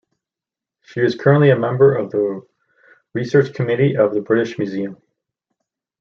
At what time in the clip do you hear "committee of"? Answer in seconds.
3.53-4.15